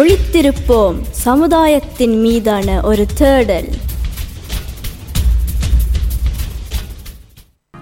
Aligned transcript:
விழித்திருப்போம். 0.00 0.98
சமுதாயத்தின் 1.10 2.20
மீதான 2.20 2.80
ஒரு 2.80 3.06
தேடல். 3.14 3.68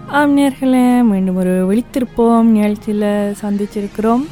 ஆம் 0.07 0.39
நேர்களே 0.39 1.05
மீண்டும் 1.05 1.37
ஒரு 1.37 1.53
விழித்திருப்போம் 1.69 2.49
நிகழ்ச்சியில் 2.57 3.37
சந்திச்சிருக்கிறோம். 3.43 4.25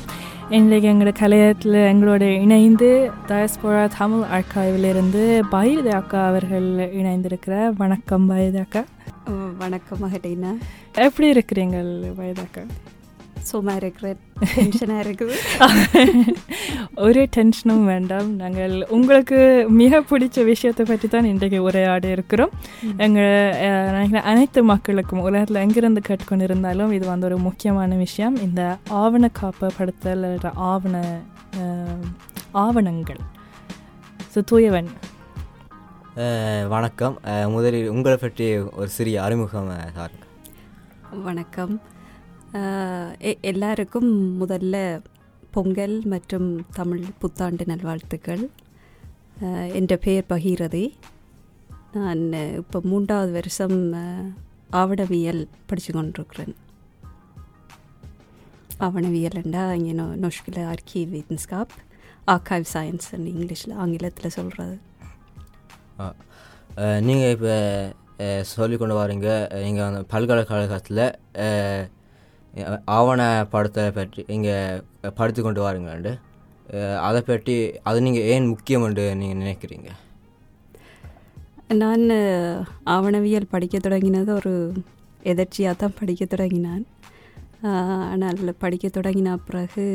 இன்றைக்கு 0.50 0.88
எங்களோட 0.92 1.12
கலையத்தில் 1.20 1.78
எங்களோட 1.92 2.40
இணைந்து 2.40 3.10
தயஸ்போரா 3.28 3.88
தமிழ் 3.98 4.28
ஆர்காய்விலிருந்து 4.38 5.42
பைரதி 5.52 5.92
அக்கா 6.00 6.26
அவர்கள் 6.26 6.68
இணைந்திருக்கிற. 7.00 7.70
வணக்கம் 7.76 8.30
பைரதி 8.30 8.60
அக்கா. 8.60 8.84
வணக்கம் 9.58 9.98
மகடீனா 10.02 10.58
எப்படி 10.94 11.30
இருக்கிறீங்கள் 11.30 11.90
பைரதி 12.18 12.44
அக்கா? 12.48 12.62
சும்மா 13.50 13.74
இருக்கிறேன் 13.80 14.18
டென்ஷனாக 14.54 15.02
இருக்குது. 15.06 15.34
ஒரு 17.04 17.20
டென்ஷனும் 17.36 17.84
வேண்டாம். 17.92 18.28
நாங்கள் 18.42 18.74
உங்களுக்கு 18.96 19.38
மிக 19.80 20.00
பிடிச்ச 20.10 20.44
விஷயத்தை 20.50 20.84
பற்றி 20.90 21.08
தான் 21.14 21.28
இன்றைக்கு 21.32 21.58
உரையாடி 21.68 22.08
இருக்கிறோம். 22.16 22.52
எங்கள் 23.06 24.22
அனைத்து 24.32 24.62
மக்களுக்கும் 24.72 25.24
உலகத்தில் 25.28 25.62
எங்கிருந்து 25.64 26.02
கேட்டுக்கொண்டு 26.08 26.48
இருந்தாலும் 26.50 26.94
இது 26.98 27.06
வந்து 27.12 27.28
ஒரு 27.30 27.38
முக்கியமான 27.48 27.94
விஷயம். 28.04 28.36
இந்த 28.46 28.62
ஆவண 29.02 29.30
காப்பப்படுத்தல் 29.40 30.14
அல்லது 30.28 30.52
ஆவண 30.70 31.04
ஆவணங்கள். 32.64 33.20
ஸோ 34.32 34.40
தூயவன். 34.52 34.90
வணக்கம். 36.76 37.16
முதலில் 37.56 37.92
உங்களை 37.96 38.16
பற்றி 38.22 38.46
ஒரு 38.80 38.90
சிறிய 38.98 39.16
அறிமுகம் 39.26 39.74
தாருங்க 39.98 40.24
வணக்கம். 41.26 41.74
எல்லாருக்கும் 43.50 44.10
முதல்ல 44.40 44.76
பொங்கல் 45.50 46.02
மற்றும் 46.12 46.66
தமிழ் 46.72 47.04
புத்தாண்டு 47.18 47.64
நல்வாழ்த்துக்கள். 47.66 48.44
என்ற 49.78 49.96
பெயர் 49.96 50.28
பகீரதி. 50.28 50.84
நான் 51.92 52.22
இப்போ 52.32 52.80
மூன்றாவது 52.90 53.32
வருஷம் 53.32 53.78
ஆவணவியல் 54.70 55.42
படித்து 55.66 55.92
கொண்டிருக்கிறேன். 55.92 56.54
ஆவணவியல்ண்டா 58.80 59.64
இங்கே 59.78 59.92
நோ 60.00 60.06
நொஷ்கில் 60.24 60.60
ஆர்கிவ் 60.72 61.10
வித்ன்ஸ்காப் 61.16 61.74
ஆர்கைவ் 62.34 62.66
சயின்ஸ் 62.74 63.08
இங்கிலீஷில் 63.32 63.74
ஆங்கிலத்தில் 63.82 64.34
சொல்கிறது 64.38 64.78
நீங்கள் 67.08 67.32
இப்போ 67.34 67.56
சொல்லிக்கொண்டு 68.54 68.94
வரீங்க. 69.00 69.28
நீங்கள் 69.64 70.04
பல்கலைக்கழகத்தில் 70.14 71.04
ஆவண 72.96 73.20
படத்தை 73.52 73.84
பற்றி 73.98 74.20
இங்கே 74.36 74.56
படித்து 75.18 75.40
கொண்டு 75.42 75.60
வாருங்களாண்டு. 75.64 76.12
அதை 77.08 77.20
பற்றி 77.30 77.54
அது 77.88 77.98
நீங்கள் 78.06 78.28
ஏன் 78.34 78.50
முக்கியம் 78.52 78.84
என்று 78.88 79.04
நீங்கள் 79.20 79.40
நினைக்கிறீங்க? 79.42 79.90
நான் 81.82 82.04
ஆவணவியல் 82.94 83.52
படிக்க 83.54 83.76
தொடங்கினது 83.86 84.30
ஒரு 84.40 84.54
எதர்ச்சியாக 85.32 85.80
தான் 85.82 85.96
படிக்க 86.00 86.24
தொடங்கினான். 86.24 86.84
ஆனால் 88.12 88.56
படிக்க 88.64 88.86
தொடங்கின 88.96 89.36
பிறகு 89.48 89.86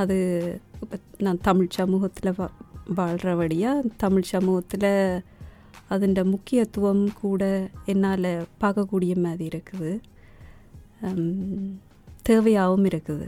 அது 0.00 0.16
நான் 1.26 1.44
தமிழ் 1.48 1.76
சமூகத்தில் 1.78 2.36
வா 2.38 2.46
வாழ்கிறபடியாக 2.98 3.90
தமிழ் 4.04 4.30
சமூகத்தில் 4.34 4.92
அதன் 5.94 6.16
முக்கியத்துவம் 6.32 7.04
கூட 7.20 7.42
என்னால் 7.92 8.28
பார்க்கக்கூடிய 8.62 9.14
மாதிரி 9.26 9.46
இருக்குது. 9.52 9.92
தேவையாகவும் 12.28 12.86
இருக்குது. 12.90 13.26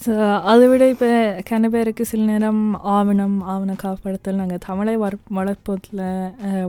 ஸோ 0.00 0.12
அதை 0.50 0.64
விட 0.70 0.84
இப்போ 0.92 1.08
கன 1.48 1.68
பேருக்கு 1.74 2.04
சில 2.10 2.22
நேரம் 2.30 2.62
ஆவணம் 2.94 3.36
ஆவண 3.52 3.72
காப்படுத்தல் 3.82 4.40
நாங்கள் 4.40 4.62
தமிழை 4.68 4.94
வர் 5.02 5.16
வளர்ப்பதில் 5.38 6.02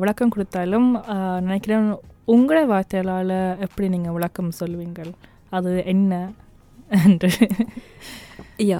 விளக்கம் 0.02 0.34
கொடுத்தாலும் 0.34 0.90
நினைக்கிறேன் 1.46 1.88
உங்களை 2.36 2.64
வார்த்தைகளால் 2.72 3.34
எப்படி 3.66 3.88
நீங்கள் 3.94 4.16
விளக்கம் 4.18 4.52
சொல்வீங்கள்? 4.60 5.12
அது 5.58 5.72
என்ன 5.94 6.12
என்று. 7.08 7.32
ஐயா 8.64 8.80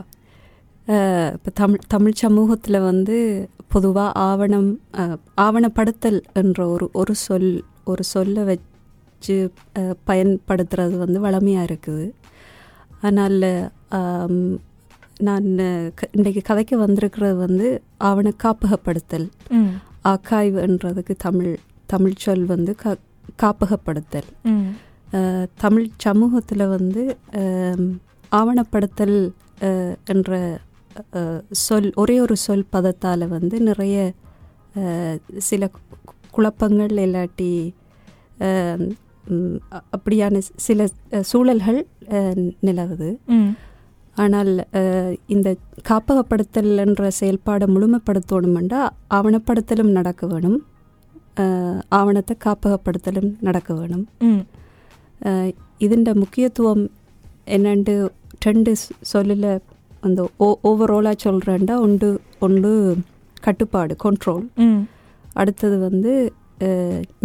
இப்போ 1.36 1.52
தமிழ் 1.62 1.88
தமிழ் 1.94 2.22
சமூகத்தில் 2.24 2.86
வந்து 2.90 3.18
பொதுவாக 3.74 4.12
ஆவணம் 4.28 4.72
ஆவணப்படுத்தல் 5.46 6.22
என்ற 6.42 6.60
ஒரு 6.74 6.88
ஒரு 7.02 7.14
சொல் 7.26 7.52
ஒரு 7.92 8.04
சொல்லை 8.14 8.42
வச்சு 9.24 9.36
பயன்படுத்துறது 10.10 10.96
வந்து 11.02 11.20
வளமையாக 11.20 11.68
இருக்குது. 11.70 12.06
ஆம், 13.98 14.40
நான் 15.28 15.46
இன்றைக்கு 16.18 16.42
கதைக்கு 16.42 16.76
வந்திருக்கிறது 16.78 17.36
வந்து 17.36 17.68
ஆவண 18.10 18.32
காப்பகப்படுத்தல். 18.44 19.28
ஆக்காய்வுன்றதுக்கு 20.12 21.14
தமிழ் 21.18 21.54
தமிழ் 21.86 22.22
சொல் 22.24 22.46
வந்து 22.46 22.72
கா 22.76 22.92
காப்பகப்படுத்தல். 23.44 24.30
தமிழ் 25.64 25.88
சமூகத்தில் 26.06 26.66
வந்து 26.76 27.04
ஆவணப்படுத்தல் 28.32 29.18
என்ற 30.14 30.32
சொல் 31.66 31.90
ஒரே 31.96 32.18
ஒரு 32.20 32.36
சொல் 32.46 32.72
பதத்தால் 32.76 33.26
வந்து 33.28 33.56
நிறைய 33.62 33.98
சில 35.50 35.64
குழப்பங்கள் 36.32 36.96
இல்லாட்டி 37.06 37.52
அப்படியான 39.96 40.42
சில 40.66 40.88
சூழல்கள் 41.32 41.80
நிலவுது. 42.68 43.10
ஆனால் 44.16 44.54
இந்த 45.28 45.50
காப்பகப்படுத்தல் 45.90 46.74
என்ற 46.84 47.10
செயல்பாடை 47.20 47.68
முழுமைப்படுத்தணுமெண்டா 47.76 48.82
ஆவணப்படுத்தலும் 49.18 49.96
நடக்க 50.00 50.28
வேணும். 50.28 50.60
ஆவணத்தை 52.00 52.36
காப்பகப்படுத்தலும் 52.46 53.32
நடக்க 53.42 53.74
வேணும். 53.74 54.06
இதன் 55.78 56.06
முக்கியத்துவம் 56.24 56.84
என்னண்டு 57.56 57.96
ட்ரெண்டு 58.46 58.72
சொல்லில் 59.14 59.50
அந்த 60.06 60.22
ஓ 60.38 60.48
ஓவரோலாக 60.70 61.18
சொல்கிறேன்டா 61.26 61.76
உண்டு 61.86 62.10
ஒன்று 62.40 62.72
கட்டுப்பாடு 63.42 63.94
கண்ட்ரோல் 64.04 64.46
அடுத்தது 65.34 65.78
வந்து 65.88 66.12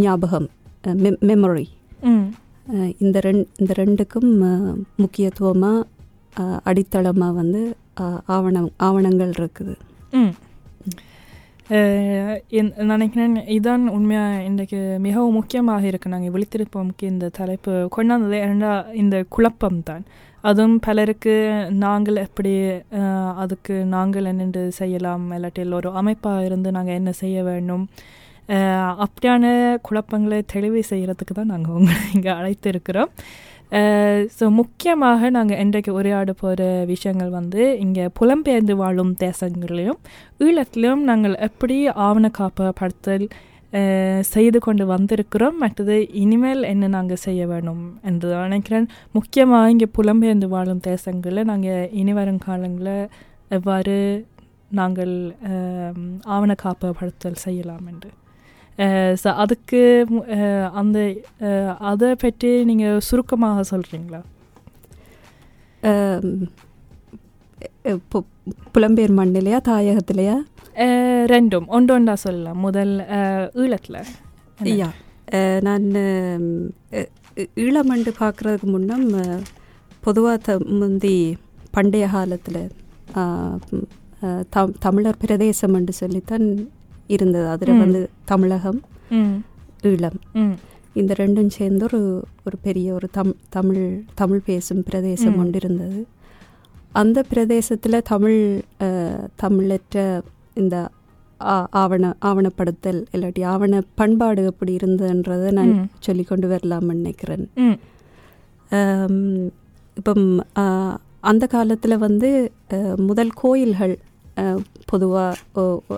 ஞாபகம் 0.05 0.49
மெமரி 1.31 1.67
இந்த 3.05 3.19
ரெண் 3.27 3.43
இந்த 3.61 3.73
ரெண்டுக்கும் 3.83 4.31
முக்கியத்துவமாக 5.03 5.87
அடித்தளமாக 6.71 7.39
வந்து 7.41 7.61
ஆவணம் 8.37 8.69
ஆவணங்கள் 8.89 9.33
இருக்குது. 9.41 9.75
நினைக்கிறேன் 12.91 13.35
இதான் 13.57 13.85
உண்மையாக 13.97 14.45
இன்றைக்கு 14.49 14.79
மிகவும் 15.07 15.37
முக்கியமாக 15.39 15.89
இருக்கு. 15.91 16.13
நாங்கள் 16.15 16.35
விழித்திருப்போம்க்கு 16.35 17.05
இந்த 17.15 17.27
தலைப்பு 17.39 17.73
கொண்டாந்தது. 17.97 18.37
ஏன்னா 18.47 18.71
இந்த 19.03 19.17
குழப்பம் 19.35 19.83
தான். 19.91 20.05
அதுவும் 20.49 20.79
பலருக்கு 20.87 21.35
நாங்கள் 21.85 22.23
எப்படி 22.27 22.53
அதுக்கு 23.45 23.75
நாங்கள் 23.95 24.29
என்னென்று 24.33 24.63
செய்யலாம் 24.81 25.27
இல்லாட்டில் 25.37 25.77
ஒரு 25.81 25.91
அமைப்பாக 26.01 26.47
இருந்து 26.49 26.69
நாங்கள் 26.77 26.99
என்ன 27.01 27.13
செய்ய 27.23 27.39
வேண்டும் 27.51 27.85
அப்படியான 29.05 29.45
குழப்பங்களை 29.83 30.39
தெளிவு 30.53 30.81
செய்கிறதுக்கு 30.91 31.35
தான் 31.35 31.53
நாங்கள் 31.55 31.77
உங்களை 31.79 31.99
இங்கே 32.15 32.31
அழைத்து 32.31 32.69
இருக்கிறோம் 32.69 33.11
ஸோ 34.37 34.45
முக்கியமாக 34.59 35.31
நாங்கள் 35.31 35.61
இன்றைக்கு 35.65 35.91
உரையாட 35.93 36.33
போகிற 36.33 36.63
விஷயங்கள் 36.85 37.31
வந்து 37.31 37.63
இங்கே 37.85 38.05
புலம்பெயர்ந்து 38.19 38.75
வாழும் 38.75 39.13
தேசங்களையும் 39.21 39.99
ஈழத்திலும் 40.41 41.03
நாங்கள் 41.11 41.35
எப்படி 41.49 41.77
ஆவண 42.07 42.31
காப்பப்படுத்தல் 42.39 43.27
செய்து 44.31 44.59
கொண்டு 44.59 44.85
வந்திருக்கிறோம் 44.87 45.59
மற்றது 45.59 45.97
இனிமேல் 46.21 46.62
என்ன 46.62 46.89
நாங்கள் 46.89 47.23
செய்ய 47.25 47.43
வேணும் 47.47 47.83
என்று 48.03 48.29
நினைக்கிறேன். 48.44 48.87
முக்கியமாக 49.12 49.73
இங்கே 49.75 49.89
புலம்பெயர்ந்து 49.99 50.49
வாழும் 50.49 50.85
தேசங்களில் 50.87 51.49
நாங்கள் 51.51 51.91
இனி 52.01 52.12
வரும் 52.12 52.41
காலங்களில் 52.47 53.11
எவ்வாறு 53.59 53.97
நாங்கள் 54.71 55.15
ஆவண 56.37 56.55
காப்பப்படுத்தல் 56.65 57.43
செய்யலாம் 57.44 57.87
என்று. 57.89 58.11
ஸோ 59.23 59.29
அதுக்கு 59.43 59.81
அந்த 60.81 60.99
அதை 61.91 62.09
பற்றி 62.25 62.51
நீங்கள் 62.71 63.05
சுருக்கமாக 63.09 63.65
சொல்கிறீங்களா 63.73 64.21
புலம்பெயர் 68.75 69.15
மண்ணிலையா 69.21 69.59
தாயகத்திலையா? 69.69 70.37
ரெண்டும். 71.33 71.67
ஒன்று 71.77 71.93
ஒன்றா 71.95 72.15
சொல்லலாம். 72.25 72.59
முதல் 72.67 72.93
ஈழத்தில். 73.63 74.01
ஐயா 74.73 74.89
நான் 75.67 75.87
ஈழமண்டு 77.65 78.13
பார்க்குறதுக்கு 78.23 78.69
முன்னம் 78.75 79.07
பொதுவாக 80.07 80.39
த 80.47 80.53
முந்தி 80.81 81.17
பண்டைய 81.77 82.05
காலத்தில் 82.15 82.63
தம் 84.55 84.75
தமிழர் 84.85 85.21
பிரதேசம் 85.25 85.77
என்று 85.79 85.95
சொல்லித்தான் 86.03 86.47
இருந்தது. 87.08 87.46
அதில். 87.49 87.78
வந்து 87.78 88.00
தமிழகம் 88.25 88.81
ஈழம் 89.82 90.19
இந்த 90.94 91.14
ரெண்டும் 91.19 91.50
சேர்ந்து 91.56 91.84
ஒரு 91.88 92.00
ஒரு 92.46 92.56
பெரிய 92.62 92.88
ஒரு 92.94 93.08
தம் 93.12 93.34
தமிழ் 93.49 93.84
தமிழ் 94.14 94.40
பேசும் 94.44 94.82
பிரதேசம். 94.82 95.37
ஒன்று 95.38 95.58
இருந்தது. 95.62 96.00
அந்த 96.93 97.19
பிரதேசத்தில் 97.22 98.02
தமிழ் 98.02 98.40
தமிழற்ற 99.43 99.96
இந்த 100.55 100.76
ஆவண 101.82 102.05
ஆவணப்படுத்தல் 102.22 103.00
இல்லாட்டி 103.14 103.43
ஆவண 103.44 103.82
பண்பாடு 103.94 104.44
எப்படி 104.44 104.76
இருந்ததுன்றதை 104.76 105.50
நான் 105.52 105.72
ம். 105.72 105.88
சொல்லிக்கொண்டு 105.99 106.46
வரலாம்னு 106.49 106.94
நினைக்கிறேன். 106.94 107.46
இப்போ 109.96 110.12
அந்த 111.31 111.46
காலத்தில் 111.46 111.99
வந்து 111.99 112.31
முதல் 113.06 113.32
கோயில்கள் 113.34 113.94
பொதுவாக 114.87 115.37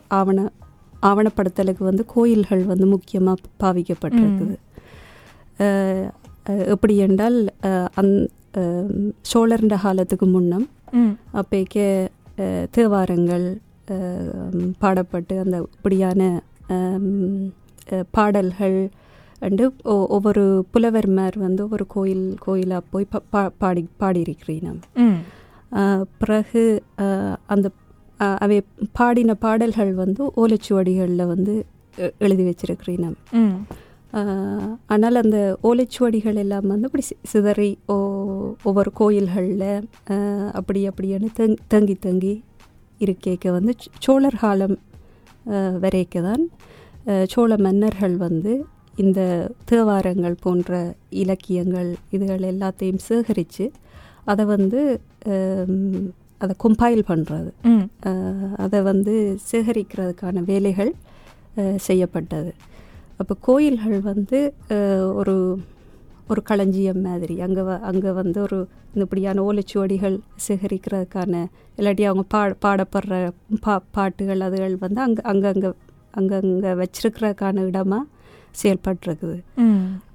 ஆவண 0.08 0.38
ஆவணப்படுத்தலுக்கு 1.02 1.78
வந்து 1.82 2.04
கோயில்கள் 2.06 2.64
வந்து 2.64 2.86
முக்கியமாக 2.86 3.36
பாவிக்கப்பட்டிருக்குது. 3.60 4.56
எப்படி 6.66 6.96
என்றால் 6.98 7.38
அந் 7.94 8.12
சோழர்ன்ற 9.30 9.80
காலத்துக்கு 9.80 10.26
முன்னம் 10.26 10.66
அப்பேக்க 11.32 11.76
தேவாரங்கள் 12.70 13.46
பாடப்பட்டு 14.80 15.34
அந்த 15.38 15.56
இப்படியான 15.70 16.22
பாடல்கள் 18.10 18.78
அண்டு 19.42 19.64
ஒவ்வொரு 20.08 20.42
புலவர்மார் 20.72 21.38
வந்து 21.38 21.62
ஒவ்வொரு 21.62 21.86
கோயில் 21.86 22.36
கோயிலாக 22.38 22.82
போய் 22.90 23.06
பா- 23.32 23.52
பாடி 23.58 23.82
அஹ், 25.72 26.04
பிறகு 26.18 26.62
அந்த 27.46 27.66
அவை 28.38 28.56
பாடின 28.92 29.34
பாடல்கள் 29.40 29.92
வந்து 30.00 30.22
ஓலைச்சுவடிகளில் 30.36 31.24
வந்து 31.26 31.54
எழுதி 32.20 32.44
வச்சிருக்கிறீனம் 32.44 33.16
ம். 33.38 33.54
ஆஹ் 34.12 34.62
ஆனால் 34.86 35.16
அந்த 35.16 35.38
ஓலைச்சுவடிகள் 35.62 36.38
எல்லாம் 36.38 36.66
வந்து 36.66 36.88
இப்படி 36.88 37.04
சி- 37.04 37.20
சிதறி 37.28 37.70
ஓ 37.86 37.96
ஒவ்வொரு 38.62 38.90
கோயில்களில் 38.94 39.68
அப்படி 40.54 40.80
அப்படின்னு 40.88 41.28
தங் 41.38 41.56
தங்கி 41.68 41.96
தங்கி 42.00 42.34
இருக்கேக்க 43.00 43.52
வந்து 43.52 43.72
சோழர் 44.00 44.40
காலம் 44.40 44.76
வரைக்க 45.80 46.20
தான் 46.22 46.42
சோழ 47.26 47.56
மன்னர்கள் 47.58 48.16
வந்து 48.20 48.52
இந்த 48.98 49.20
தேவாரங்கள் 49.64 50.34
போன்ற 50.40 50.72
இலக்கியங்கள் 51.20 51.88
இதுகள் 52.12 52.42
எல்லாத்தையும் 52.50 53.04
சேகரித்து 53.04 53.66
அதை 54.24 54.44
வந்து 54.46 54.80
அதை 56.42 56.52
கம்பைல் 56.64 57.02
பண்ணுறது 57.10 57.50
அதை 58.64 58.78
வந்து 58.90 59.14
சேகரிக்கிறதுக்கான 59.50 60.42
வேலைகள் 60.50 60.92
செய்யப்பட்டது. 61.86 62.50
அப்போ 63.20 63.34
கோயில்கள் 63.48 63.98
வந்து 64.10 64.38
ஒரு 65.20 65.34
ஒரு 66.32 66.40
களஞ்சியம் 66.50 67.02
மாதிரி. 67.06 67.34
அங்கே 67.46 67.62
வ 67.68 67.72
அங்கே 67.90 68.10
வந்து 68.20 68.38
ஒரு 68.46 68.58
இப்படியான 69.04 69.42
ஓலைச்சுவடிகள் 69.48 70.16
சேகரிக்கிறதுக்கான 70.46 71.42
இல்லாட்டி 71.78 72.04
அவங்க 72.08 72.24
பா 72.34 72.42
பாடப்படுற 72.64 73.14
பா 73.64 73.74
பாட்டுகள் 73.96 74.44
அதுகள் 74.48 74.76
வந்து 74.84 75.00
அங்கே 75.06 75.22
அங்கங்கே 75.32 75.70
அங்கங்கே 76.20 76.72
வச்சிருக்கிறதுக்கான 76.82 77.64
இடமா 77.70 78.00
செயல்பட்டிருக்குது. 78.60 79.38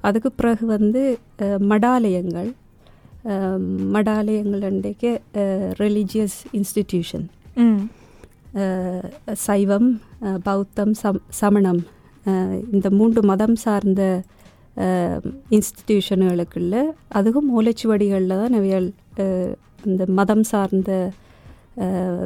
அதுக்கு 0.07 0.29
பிறகு 0.39 0.65
வந்து 0.75 1.01
மடாலயங்கள் 1.71 2.49
ரிலீஜியஸ் 5.79 6.37
இன்ஸ்டிடியூஷன் 6.53 7.25
ம் 7.63 7.81
சைவம் 9.43 9.89
பௌத்தம் 10.43 10.93
சம் 10.95 11.21
சமணம் 11.39 11.81
இந்த 12.71 12.87
மூன்று 12.93 13.21
மதம் 13.29 13.55
சார்ந்த 13.63 14.03
இன்ஸ்டிடியூஷனுகளுக்குள்ள 15.55 16.75
அதுவும் 17.11 17.49
மூலச்சுவடிகளில் 17.51 18.39
தான் 18.39 18.57
அஹ், 19.23 19.53
இந்த 19.85 20.03
மதம் 20.15 20.45
சார்ந்த 20.49 20.91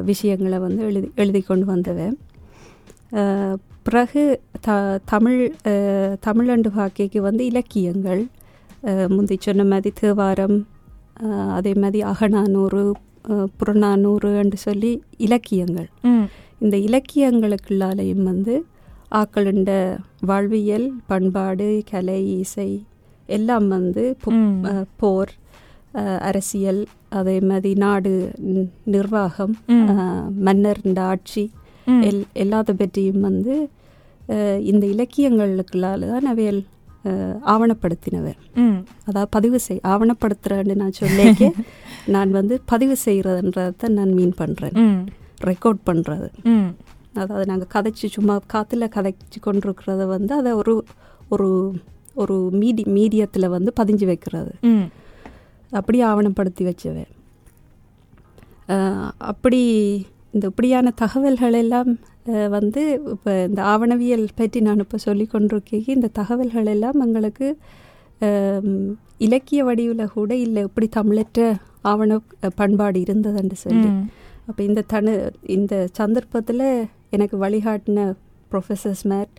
விஷயங்களை 0.04 0.58
வந்து 0.58 0.82
எழுதி 0.84 1.08
எழுதி 1.16 1.40
கொண்டு 1.42 1.66
வந்தவன் 1.66 2.16
பிறகு 3.86 4.22
த 4.60 4.70
தமிழ் 5.06 5.40
அஹ், 5.70 6.14
தமிழண்டு 6.26 6.70
பாக்கைக்கு 6.74 7.20
வந்து 7.22 7.42
இலக்கியங்கள் 7.46 8.22
முந்தி 9.10 9.36
சொன்ன 9.40 9.64
மாதிரி 9.66 9.90
தேவாரம் 9.98 10.58
அதே 11.56 11.72
மாதிரி 11.82 12.00
அகநானூறு 12.10 12.82
புறநானூறு 13.58 14.30
என்று 14.42 14.58
சொல்லி 14.66 14.92
இலக்கியங்கள். 15.26 15.88
இந்த 16.64 16.76
இலக்கியங்களுக்குள்ளாலையும் 16.88 18.24
வந்து 18.30 18.54
ஆக்களுண்ட 19.20 19.70
வாழ்வியல் 20.30 20.88
பண்பாடு 21.06 21.68
கலை 21.90 22.20
இசை 22.38 22.70
எல்லாம் 23.36 23.68
வந்து 23.68 24.04
போர் 25.02 25.32
அரசியல் 26.28 26.82
அதே 27.20 27.36
மாதிரி 27.50 27.70
நாடு 27.84 28.12
நிர்வாகம் 28.94 29.54
மன்னர் 30.46 30.80
இந்த 30.88 31.00
ஆட்சி. 31.12 31.44
எல் 32.08 32.24
எல்லாத்த 32.42 32.72
பற்றியும் 32.80 33.24
வந்து 33.28 33.54
இந்த 34.70 34.84
இலக்கியங்களுக்குள்ளால 34.94 36.08
தான் 36.12 36.28
அவையல் 36.32 36.60
ஆவணப்படுத்தினவர். 37.52 38.38
அதாவது 39.08 39.30
பதிவு 39.30 39.58
செய் 39.60 39.80
ஆவணப்படுத்துறேன்னு 39.92 40.74
நான் 40.74 40.98
சொல்லிக்க 41.00 41.52
நான் 42.14 42.30
வந்து 42.30 42.54
பதிவு 42.66 42.94
செய்கிறதுன்றதை 43.04 43.88
நான் 43.88 44.12
மீன் 44.18 44.34
பண்ணுறேன் 44.42 44.76
ரெக்கார்ட் 45.44 45.80
பண்ணுறது 45.90 46.28
அதாவது 47.14 47.44
நாங்கள் 47.50 47.72
கதைச்சி 47.74 48.06
சும்மா 48.16 48.34
காற்றுல 48.52 48.86
கதைச்சி 48.96 49.38
கொண்டிருக்கிறத 49.40 50.02
வந்து 50.06 50.32
அதை 50.34 50.52
ஒரு 50.52 50.74
ஒரு 51.28 51.48
ஒரு 52.14 52.36
மீடி 52.60 52.82
மீடியத்தில் 52.98 53.54
வந்து 53.56 53.70
பதிஞ்சு 53.80 54.06
வைக்கிறது. 54.06 54.52
அப்படி 55.72 55.98
ஆவணப்படுத்தி 56.04 56.62
வச்சவன். 56.68 57.10
அப்படி 59.32 59.60
இந்த 60.32 60.44
இப்படியான 60.46 60.90
தகவல்கள் 61.02 61.52
எல்லாம் 61.52 61.90
வந்து 62.48 62.82
இப்போ 63.12 63.44
இந்த 63.48 63.62
ஆவணவியல் 63.62 64.26
பற்றி 64.34 64.60
நான் 64.60 64.78
இப்போ 64.78 64.96
சொல்லி 64.96 65.26
கொண்டிருக்கேன் 65.26 65.86
இந்த 65.96 66.08
தகவல்கள் 66.20 66.66
எல்லாம் 66.66 67.00
எங்களுக்கு 67.00 67.46
இலக்கிய 69.18 69.64
வடிவில் 69.64 70.12
கூட 70.16 70.36
இல்லை 70.36 70.62
இப்படி 70.62 70.88
தமிழற்ற 70.96 71.58
ஆவண 71.82 72.20
பண்பாடு 72.56 72.98
இருந்ததுன்னு 73.04 73.56
சொல்லி. 73.66 73.90
அப்போ 74.48 74.62
இந்த 74.62 74.80
தனு 74.92 75.12
இந்த 75.46 75.86
சந்தர்ப்பத்தில் 75.92 76.88
எனக்கு 77.10 77.36
வழிகாட்டின 77.36 78.04
ப்ரொஃபஸர்ஸ் 78.52 79.04
மேட் 79.12 79.34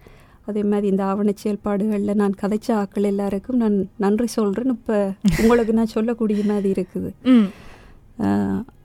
அதே 0.47 0.63
மாதிரி 0.63 0.87
இந்த 0.87 1.03
ஆவண 1.03 1.31
செயல்பாடுகளில் 1.43 2.19
நான் 2.21 2.39
கதைச்ச 2.41 2.69
ஆக்கள் 2.81 3.09
எல்லாருக்கும் 3.11 3.57
நான் 3.57 3.77
நன்றி 3.97 4.27
சொல்கிறேன்னு 4.35 4.75
இப்போ 4.79 4.97
உங்களுக்கு 5.41 5.73
நான் 5.73 5.93
சொல்லக்கூடிய 5.95 6.43
மாதிரி 6.51 6.69
இருக்குது. 6.75 7.11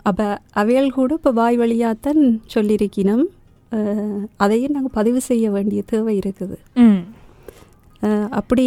அப்போ 0.03 0.27
அவைகள் 0.53 0.91
கூட 0.91 1.15
இப்போ 1.15 1.31
வாய் 1.31 1.57
வழியாகத்தான் 1.57 2.23
சொல்லியிருக்கணும் 2.55 3.25
அதையும் 4.37 4.73
நாங்கள் 4.73 4.95
பதிவு 4.95 5.21
செய்ய 5.21 5.51
வேண்டிய 5.51 5.83
தேவை 5.87 6.15
இருக்குது. 6.19 6.57
அப்படி 8.31 8.65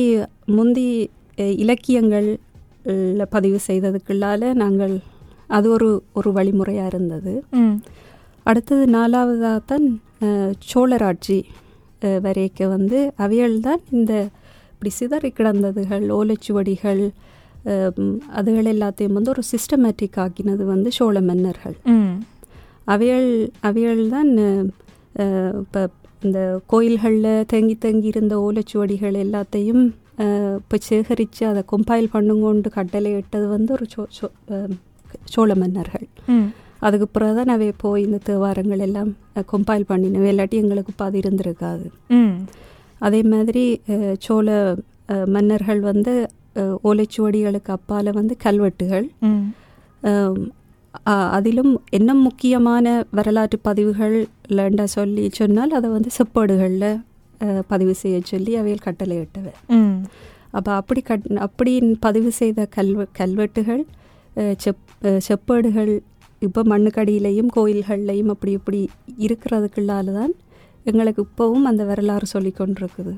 முந்தி 0.50 0.88
இலக்கியங்கள்ல 1.60 2.38
பதிவு 3.30 3.60
செய்ததுக்குள்ளால 3.68 4.54
நாங்கள் 4.56 4.96
அது 5.50 5.70
ஒரு 5.70 5.90
ஒரு 6.14 6.30
வழிமுறையாக 6.32 6.88
இருந்தது. 6.88 7.34
அடுத்தது 8.46 8.86
நாலாவதாகத்தான் 8.94 9.86
அஹ், 10.22 10.54
சோழராட்சி 10.68 11.38
வரைக்க 12.22 12.68
வந்து 12.68 12.98
அவைகள் 13.18 13.56
தான் 13.60 13.82
இந்த 13.92 14.14
இப்படி 14.74 14.90
சிதறி 14.92 15.30
கிடந்ததுகள் 15.32 16.06
ஓலைச்சுவடிகள் 16.12 17.02
அதுகள் 18.38 18.70
எல்லாத்தையும் 18.72 19.16
வந்து 19.18 19.30
ஒரு 19.30 19.44
சிஸ்டமேட்டிக் 19.52 20.20
ஆக்கினது 20.20 20.64
வந்து 20.66 20.90
சோழ 20.92 21.22
மன்னர்கள். 21.22 21.76
அவைகள் 22.86 23.28
அவைகள் 23.62 24.04
தான் 24.10 24.32
இப்போ 25.60 25.82
இந்த 26.24 26.40
கோயில்களில் 26.66 27.46
தங்கி 27.46 27.76
தங்கி 27.78 28.08
இருந்த 28.08 28.36
ஓலைச்சுவடிகள் 28.40 29.16
எல்லாத்தையும் 29.20 29.84
இப்போ 30.58 30.78
சேகரித்து 30.80 31.46
அதை 31.46 31.64
கம்பைல் 31.72 32.10
பண்ணுங்கொண்டு 32.14 32.70
கட்டளை 32.70 33.12
இட்டது 33.14 33.48
வந்து 33.48 33.74
ஒரு 33.74 33.86
சோ 33.96 34.02
சோ- 34.18 34.34
சோழ 35.26 35.56
மன்னர்கள். 35.56 36.08
அதுக்கு 36.80 37.08
பிறகு 37.08 37.36
தான் 37.36 37.48
அவை 37.48 37.74
போய் 37.78 38.04
இந்த 38.04 38.20
தேவாரங்கள் 38.26 38.80
எல்லாம் 38.80 39.10
கம்பைல் 39.48 39.90
பண்ணினவை 39.90 40.28
இல்லாட்டி 40.30 40.56
எங்களுக்கு 40.56 40.92
இப்போ 40.92 41.06
அது 41.06 41.20
இருந்திருக்காது 41.20 41.88
அதே 43.00 43.22
மாதிரி 43.24 43.64
சோழ 44.20 44.48
மன்னர்கள் 45.28 45.80
வந்து 45.82 46.14
ஓலைச்சுவடிகளுக்கு 46.84 47.70
அப்பால் 47.70 48.12
வந்து 48.12 48.38
கல்வெட்டுகள். 48.38 49.08
அதிலும் 51.30 51.82
என்ன 51.90 52.14
முக்கியமான 52.14 53.06
வரலாற்று 53.12 53.60
பதிவுகள்லண்டா 53.64 54.84
சொல்லி 54.84 55.30
சொன்னால் 55.32 55.70
அதை 55.70 55.90
வந்து 55.90 56.10
செப்பேடுகளில் 56.18 56.90
பதிவு 57.68 57.94
செய்ய 57.96 58.22
சொல்லி 58.24 58.56
அவையில் 58.56 58.86
கட்டளையிட்டவை. 58.86 59.54
ம். 59.68 60.00
அப்போ 60.52 60.72
அப்படி 60.72 61.02
கட் 61.02 61.26
அப்படி 61.38 61.96
பதிவு 62.00 62.32
செய்த 62.32 62.68
கல்வெ 62.76 63.06
கல்வெட்டுகள் 63.12 63.84
செப் 64.66 64.84
செப்பேடுகள் 65.28 65.92
இப்போ 66.40 66.62
மண்ணுக்கடியிலையும் 66.64 67.52
கோயில்கள்லையும் 67.56 68.28
அப்படி 68.28 68.52
இப்படி 68.52 68.80
இருக்கிறதுக்குள்ளால 69.18 70.14
தான் 70.14 70.34
எங்களுக்கு 70.84 71.26
இப்போவும் 71.28 71.64
அந்த 71.64 71.84
வரலாறு 71.84 72.26
சொல்லி 72.26 72.54
கொண்டிருக்குது. 72.58 73.14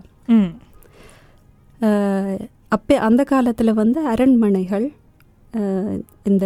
அப்போ 2.67 2.95
அந்த 2.99 3.23
காலத்தில் 3.23 3.73
வந்து 3.73 4.07
அரண்மனைகள் 4.07 4.87
இந்த 6.29 6.45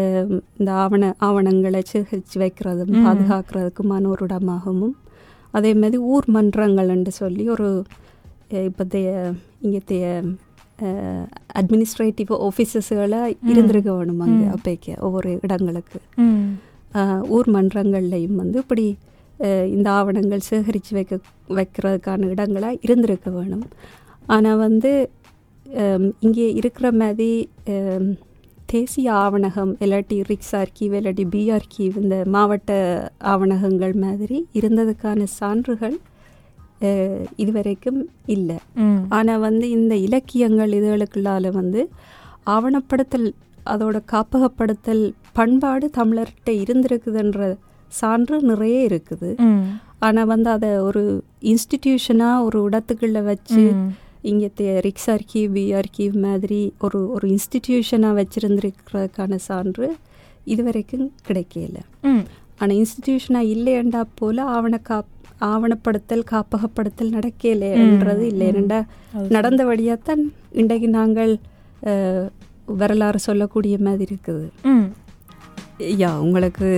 இந்த 0.59 0.69
ஆவண 0.83 1.03
ஆவணங்களை 1.27 1.81
சேகரித்து 1.91 2.37
வைக்கிறதும். 2.43 2.93
பாதுகாக்கிறதுக்குமான 3.05 4.07
ஒரு 4.13 4.23
இடமாகவும் 4.27 4.95
அதே 5.57 5.71
மாதிரி 5.81 5.97
ஊர் 6.13 6.27
மன்றங்கள்னு 6.35 7.13
சொல்லி 7.21 7.43
ஒரு 7.55 7.67
இப்போத்தைய 8.67 9.09
இங்கத்தைய 9.65 10.05
அட்மினிஸ்ட்ரேட்டிவ் 11.59 12.31
ஆஃபீஸர்ஸுகளை 12.47 13.21
இருந்திருக்க 13.51 13.89
வேணும் 13.97 14.23
அங்கே. 14.25 14.47
அப்பைக்கு 14.55 14.93
ஒவ்வொரு 15.07 15.31
இடங்களுக்கு. 15.45 15.99
ஊர் 17.35 17.49
மன்றங்கள்லையும் 17.55 18.39
வந்து 18.41 18.57
இப்படி 18.63 18.85
இந்த 19.75 19.87
ஆவணங்கள் 19.99 20.47
சேகரித்து 20.49 20.91
வைக்க 20.97 21.15
வைக்கிறதுக்கான 21.57 22.27
இடங்களாக 22.33 22.81
இருந்திருக்க 22.85 23.29
வேணும். 23.37 23.65
ஆனால் 24.35 24.61
வந்து 24.65 24.91
இங்கே 26.25 26.45
இருக்கிற 26.59 26.87
மாதிரி 27.01 27.31
தேசிய 28.73 29.07
ஆவணகம் 29.23 29.71
இல்லாட்டி 29.83 30.17
ரிக்ஸ் 30.29 30.53
ஆர்கீவ் 30.59 30.93
இல்லாட்டி 30.99 31.25
பி 31.33 31.41
ஆர்கீவ் 31.55 31.95
இந்த 32.01 32.15
மாவட்ட 32.35 32.71
ஆவணகங்கள் 33.31 33.93
மாதிரி 34.03 34.37
இருந்ததுக்கான 34.59 35.27
சான்றுகள் 35.39 35.97
இதுவரைக்கும் 37.43 37.99
இல்லை. 38.35 38.57
ஆனால் 39.17 39.43
வந்து 39.47 39.65
இந்த 39.77 39.93
இலக்கியங்கள் 40.07 40.75
இதுகளுக்குள்ளால 40.79 41.51
வந்து 41.59 41.81
ஆவணப்படுத்தல் 42.55 43.27
அதோட 43.73 43.97
காப்பகப்படுத்தல் 44.13 45.05
பண்பாடு 45.37 45.85
தமிழர்கிட்ட 45.99 46.51
இருந்திருக்குதுன்ற 46.63 47.47
சான்று 47.99 48.37
நிறைய 48.51 48.89
இருக்குது. 48.89 49.29
ஆனால் 50.05 50.29
வந்து 50.33 50.49
அதை 50.55 50.71
ஒரு 50.87 51.03
இன்ஸ்டிடியூஷனாக 51.51 52.45
ஒரு 52.47 52.59
இடத்துக்குள்ள 52.67 53.19
வச்சு. 53.31 53.63
இங்கே 54.31 54.75
ரிக்ஸ் 54.85 55.09
ஆர்கீவ் 55.13 55.49
பி 55.57 55.63
ஆர்கீவ் 55.79 56.15
மாதிரி 56.27 56.61
ஒரு 56.85 56.99
ஒரு 57.15 57.25
இன்ஸ்டிடியூஷனாக 57.35 58.17
வச்சிருந்திருக்கிறதுக்கான 58.19 59.39
சான்று 59.47 59.87
இதுவரைக்கும் 60.53 61.07
கிடைக்கல. 61.27 61.77
ஆனால் 62.59 62.77
இன்ஸ்டிடியூஷனாக 62.79 63.51
இல்லையண்டா 63.55 64.01
போல 64.21 64.43
ஆவண 64.55 64.75
காப் 64.89 65.11
ஆவணப்படுத்தல் 65.51 66.25
காப்பகப்படுத்தல் 66.31 67.15
நடக்கலைன்றது 67.15 68.23
இல்லை. 68.31 68.45
ஏனெண்டா 68.51 68.79
அது 69.15 69.33
நடந்தபடியாத்தான் 69.37 70.23
இன்றைக்கு 70.61 70.89
நாங்கள் 70.99 71.33
வரலாறு 72.81 73.19
சொல்லக்கூடிய 73.27 73.75
மாதிரி 73.87 74.11
இருக்குது. 74.11 74.47
யா 76.03 76.11
உங்களுக்கு 76.25 76.69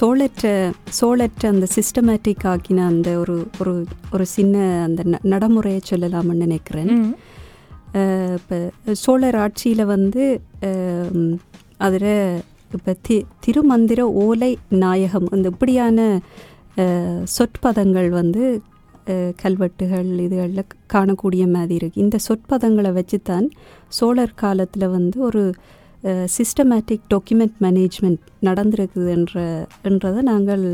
சோழற்ற 0.00 0.72
சோழற்ற 1.00 1.46
அந்த 1.46 1.66
சிஸ்டமேட்டிக் 1.74 2.44
ஆக்கின 2.44 2.86
அந்த 2.86 3.18
ஒரு 3.18 3.46
ஒரு 3.60 3.84
ஒரு 4.12 4.26
சின்ன 4.26 4.82
அந்த 4.84 5.02
ந- 5.02 5.18
நடைமுறையை 5.22 5.80
சொல்லலாம்னு 5.90 6.34
நினைக்கிறேன். 6.34 7.16
இப்போ 8.34 8.70
சோழர் 8.92 9.34
ஆட்சியில் 9.34 9.84
வந்து 9.84 10.40
அதில் 11.76 12.42
இப்போ 12.72 12.96
தி 13.02 13.24
திருமந்திர 13.46 14.00
ஓலை 14.00 14.58
நாயகம் 14.68 15.28
இந்த 15.32 15.48
இப்படியான 15.48 16.20
சொற்பதங்கள் 17.38 18.08
வந்து 18.08 18.62
கல்வெட்டுகள் 19.36 20.18
இதுகளில் 20.18 20.64
காணக்கூடிய 20.92 21.50
மாதிரி 21.50 21.76
இருக்குது 21.76 21.98
இந்த 21.98 22.18
சொற்பதங்களை 22.28 22.92
வச்சுத்தான் 22.92 23.46
சோழர் 23.88 24.34
காலத்தில் 24.34 24.88
வந்து 24.88 25.20
ஒரு 25.20 25.42
சிஸ்டமேட்டிக் 26.36 27.04
டாக்குமெண்ட் 27.12 27.56
மேனேஜ்மெண்ட் 27.64 28.22
நடந்திருக்குதுன்ற 28.48 29.36
என்றதை 29.88 30.20
நாங்கள் 30.30 30.64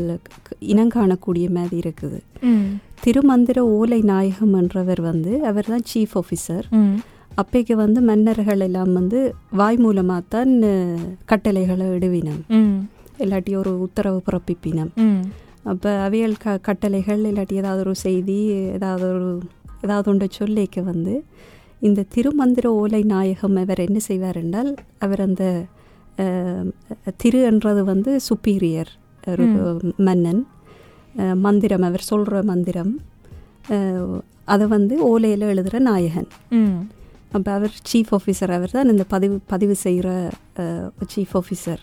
இனங்காணக்கூடிய 0.73 1.47
மாதிரி 1.57 1.77
இருக்குது. 1.83 2.19
திருமந்திர 3.05 3.59
ஓலை 3.77 3.99
நாயகம் 4.11 4.53
என்றவர் 4.61 5.01
வந்து 5.09 5.31
அவர் 5.49 5.71
தான் 5.73 5.85
சீஃப் 5.91 6.15
ஆஃபீஸர் 6.21 6.67
அப்பைக்கு 7.41 7.75
வந்து 7.83 7.99
மன்னர்கள் 8.09 8.61
எல்லாம் 8.67 8.91
வந்து 8.99 9.19
வாய் 9.61 9.79
மூலமாக 9.85 10.21
தான் 10.35 10.51
கட்டளைகளை 11.31 11.87
இடுவினம். 11.95 12.41
இல்லாட்டி 13.23 13.51
ஒரு 13.61 13.71
உத்தரவு 13.85 14.19
பிறப்பிப்பினம். 14.27 14.91
அப்போ 15.71 15.91
அவியல் 16.07 16.39
க 16.43 16.55
கட்டளைகள் 16.67 17.21
இல்லாட்டி 17.29 17.55
ஏதாவது 17.61 17.81
ஒரு 17.85 17.95
செய்தி 18.05 18.37
ஏதாவது 18.77 19.05
ஒரு 19.13 19.29
ஏதாவது 19.85 20.07
ஒன்றை 20.11 20.27
சொல்லிக்க 20.39 20.81
வந்து 20.91 21.13
இந்த 21.85 22.03
திருமந்திர 22.15 22.65
ஓலை 22.65 23.01
நாயகம் 23.03 23.55
அவர் 23.55 23.79
என்ன 23.79 23.99
செய்வார் 23.99 24.35
என்றால் 24.35 24.71
அவர் 24.99 25.21
அந்த 25.21 25.43
திரு 27.17 27.39
என்றது 27.41 27.81
வந்து 27.85 28.19
சுப்பீரியர் 28.29 28.91
ஒரு 29.27 29.43
மன்னன். 29.97 30.41
மந்திரம் 31.35 31.81
அவர் 31.81 32.01
சொல்கிற 32.01 32.43
மந்திரம். 32.43 32.93
அதை 34.45 34.67
வந்து 34.67 34.95
ஓலையில் 35.03 35.45
எழுதுகிற 35.51 35.79
நாயகன். 35.79 36.27
அப்போ 37.31 37.51
அவர் 37.51 37.73
சீஃப் 37.93 38.11
ஆஃபீஸர் 38.11 38.51
அவர் 38.51 38.71
தான் 38.71 38.89
இந்த 38.89 39.03
பதிவு 39.07 39.39
பதிவு 39.47 39.75
செய்கிற 39.75 40.29
சீஃப் 41.15 41.33
ஆஃபீஸர் 41.33 41.81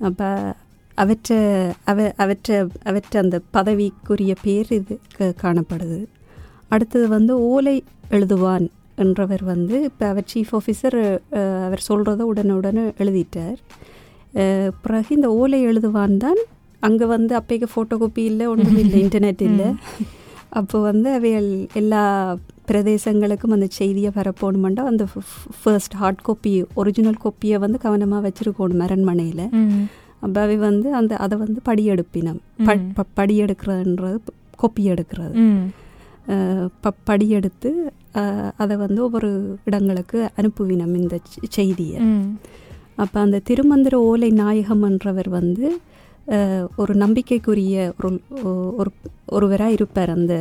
அப்போ 0.00 0.54
அவற்ற 0.96 1.30
அவ 1.84 1.98
அவற்ற 2.18 2.48
அவற்ற 2.84 3.16
அந்த 3.18 3.40
பதவிக்குரிய 3.52 4.34
பேர் 4.42 4.66
இது 4.70 4.98
க- 5.16 5.34
காணப்படுது. 5.42 6.04
அடுத்தது 6.68 7.08
வந்து 7.08 7.40
ஓலை 7.40 7.76
எழுதுவான். 8.10 8.66
என்றவர் 8.96 9.44
வந்து 9.44 9.82
இப்போ 9.82 10.06
அவர் 10.06 10.24
சீஃப் 10.34 10.52
ஆஃபீஸர் 10.52 11.18
அவர் 11.64 11.84
சொல்கிறத 11.88 12.20
உடனே 12.20 12.50
உடனே 12.50 12.80
எழுதிட்டார் 12.80 13.56
பிறகு 14.82 15.14
இந்த 15.16 15.34
ஓலை 15.34 15.66
எழுதுவான் 15.66 16.16
தான் 16.16 16.36
அங்கே 16.80 17.04
வந்து 17.04 17.38
அப்பைக்கு 17.38 17.62
ஃபோட்டோ 17.74 17.96
காப்பி 17.98 18.22
இல்லை 18.24 18.46
ஒன்றும் 18.46 18.78
இல்லை 18.78 19.04
இன்டர்நெட் 19.04 19.42
இல்லை. 19.42 19.64
அப்போ 20.48 20.80
வந்து 20.80 21.12
அவைகள் 21.12 21.66
எல்லா 21.74 22.36
பிரதேசங்களுக்கும் 22.68 23.50
அந்த 23.50 23.66
செய்தியை 23.70 24.10
பரப்பணுமெண்டா 24.14 24.80
அந்த 24.80 25.06
ஃபர்ஸ்ட் 25.62 25.92
ஹார்ட் 25.92 26.22
காப்பி 26.22 26.64
ஒரிஜினல் 26.74 27.16
காப்பியை 27.24 27.58
வந்து 27.58 27.78
கவனமாக 27.78 28.28
வச்சுருக்கணும் 28.28 28.78
அரண்மனையில். 28.78 29.48
அப்போ 30.20 30.40
அவை 30.40 30.56
வந்து 30.56 30.94
அந்த 30.94 31.16
அதை 31.16 31.38
வந்து 31.38 31.60
படியெடுப்பினம். 31.64 32.38
ப 32.64 32.74
ம். 32.74 32.92
ப- 32.94 33.22
படியெடுக்கிறதுன்றது 33.22 34.18
ப- 34.24 34.70
கொப்பி 34.70 34.84
எடுக்கிறது 34.84 35.32
ப 36.80 36.92
படியெடுத்து 37.06 37.70
அதை 38.62 38.74
வந்து 38.84 39.00
ஒவ்வொரு 39.06 39.30
இடங்களுக்கு 39.68 40.18
அனுப்புவினம் 40.38 40.94
இந்த 41.00 41.16
செய்தியை. 41.56 42.00
அப்போ 43.02 43.18
அந்த 43.26 43.38
திருமந்திர 43.48 43.94
ஓலை 44.10 44.30
நாயகம் 44.42 44.84
என்றவர் 44.88 45.30
வந்து 45.40 45.66
ஒரு 46.82 46.92
நம்பிக்கைக்குரிய 47.02 47.76
ஒரு 48.00 48.10
ஒரு 48.80 48.90
ஒருவராக 49.36 49.76
இருப்பார் 49.76 50.12
அந்த 50.18 50.34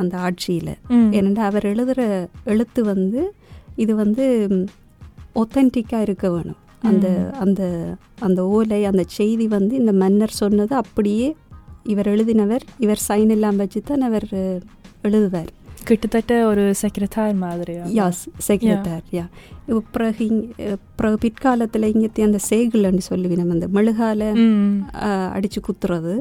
அந்த 0.00 0.14
ஆட்சியில். 0.26 0.72
ஏனெண்டா 1.16 1.42
அவர் 1.50 1.68
எழுதுகிற 1.72 2.00
எழுத்து 2.52 2.80
வந்து 2.92 3.20
இது 3.84 3.92
வந்து 4.04 4.24
ஒத்தன்டிக்காக 5.42 6.06
இருக்க 6.06 6.26
வேணும். 6.34 6.58
அந்த 6.90 7.06
அந்த 7.44 7.62
அந்த 8.26 8.40
ஓலை 8.56 8.80
அந்த 8.90 9.04
செய்தி 9.18 9.46
வந்து 9.56 9.74
இந்த 9.82 9.92
மன்னர் 10.02 10.40
சொன்னது 10.42 10.74
அப்படியே 10.82 11.28
இவர் 11.92 12.10
எழுதினவர் 12.14 12.64
இவர் 12.84 13.06
சைன் 13.08 13.32
எல்லாம் 13.36 13.60
வச்சு 13.62 13.80
தான் 13.90 14.06
அவர் 14.08 14.28
எழுதுவார். 15.06 15.50
கிட்டத்தட்ட 15.88 16.34
ஒரு 16.50 16.64
செக்ரட்டார் 16.82 17.34
மாதிரியா? 17.42 17.84
யாஸ் 17.98 18.22
செக்ரட்டர் 18.48 19.04
யா 19.16 19.24
பிறகு 19.96 20.26
பிறகு 20.98 21.16
பிற்காலத்தில் 21.24 21.90
இங்கே 21.92 22.24
அந்த 22.28 22.40
சேகுலன்னு 22.50 23.04
சொல்லுவி 23.10 23.36
நம்ம 23.40 23.56
அந்த 23.58 23.68
மெழுகால 23.76 24.30
அடித்து 25.36 25.60
குத்துறது. 25.68 26.14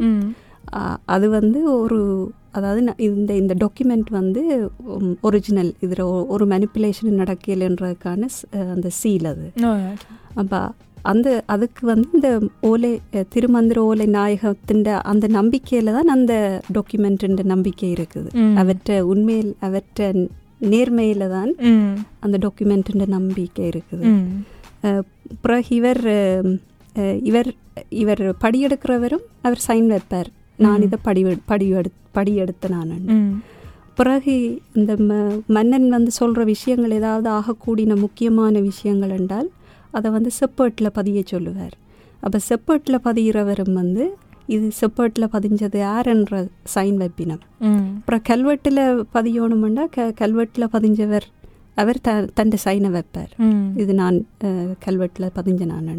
அது 1.16 1.28
வந்து 1.38 1.60
ஒரு 1.80 2.00
அதாவது 2.58 2.82
இந்த 3.08 3.32
இந்த 3.42 3.54
டாக்குமெண்ட் 3.64 4.10
வந்து 4.20 4.42
ஒரிஜினல் 5.22 5.72
இதில் 5.86 6.04
ஒரு 6.34 6.46
மேனிப்புலேஷன் 6.54 7.20
நடக்கலைன்றதுக்கான 7.22 8.30
அந்த 8.74 8.90
சீல் 9.00 9.28
அது. 9.34 9.48
அப்போ 10.42 10.62
அந்த 11.12 11.28
அதுக்கு 11.54 11.84
வந்து 11.92 12.10
இந்த 12.18 12.30
ஓலை 12.70 12.92
திருமந்திர 13.34 13.80
ஓலை 13.90 14.08
நாயகத்தின் 14.18 14.84
அந்த 15.12 15.26
நம்பிக்கையில் 15.38 15.96
தான் 15.98 16.14
அந்த 16.16 16.34
டாக்குமெண்ட்டுன்ற 16.78 17.44
நம்பிக்கை 17.54 17.90
இருக்குது. 17.96 18.30
அவற்றை 18.62 18.98
உண்மையில் 19.14 19.52
அவற்றை 19.68 20.08
நேர்மையில் 20.74 21.26
தான் 21.36 21.52
அந்த 22.26 22.36
டாக்குமெண்ட்டுன்ற 22.46 23.08
நம்பிக்கை 23.18 23.66
இருக்குது. 23.72 24.06
பிறகு 25.44 25.70
இவர் 25.80 26.04
இவர் 27.30 27.52
இவர் 28.02 28.24
படியெடுக்கிறவரும் 28.44 29.26
அவர் 29.48 29.62
சைன் 29.68 29.90
வைப்பார். 29.94 30.30
நான் 30.66 30.86
இதை 30.86 30.98
படி 31.08 31.22
படி 31.52 31.66
எடு 31.80 31.90
படி 32.18 32.32
எடுத்த 32.44 32.70
நான் 32.76 32.94
பிறகு 34.00 34.34
இந்த 34.80 34.92
ம 35.10 35.14
மன்னன் 35.56 35.88
வந்து 35.96 36.12
சொல்கிற 36.20 36.42
விஷயங்கள் 36.54 36.96
ஏதாவது 36.98 37.30
ஆகக்கூடின 37.36 37.96
முக்கியமான 38.04 38.60
விஷயங்கள் 38.68 39.14
என்றால் 39.20 39.48
அதை 39.92 40.12
வந்து 40.12 40.32
செப்பேட்டில் 40.40 40.96
பதிய 41.00 41.22
சொல்லுவார். 41.34 41.76
அப்போ 42.26 42.40
செப்பேட்டில் 42.50 43.04
பதிகிறவரும் 43.08 43.74
வந்து 43.74 44.06
இது 44.56 44.68
செப்பேட்டில் 44.82 45.32
பதிஞ்சது 45.36 45.78
யாருன்ற 45.88 46.36
சைன் 46.76 46.98
வைப்பினம். 47.02 47.42
அப்புறம் 47.98 48.24
கல்வெட்டில் 48.30 48.84
பதியணுமெண்டா 49.16 49.86
க 49.96 50.14
கல்வெட்டில் 50.22 50.72
பதிஞ்சவர் 50.76 51.28
அவர் 51.82 52.00
த 52.02 52.12
தன் 52.38 52.54
சைனை 52.66 52.90
வைப்பார். 52.98 53.34
இது 53.82 53.94
நான் 54.02 54.18
கல்வெட்டில் 54.86 55.34
பதிஞ்ச 55.40 55.66
நான் 55.74 55.92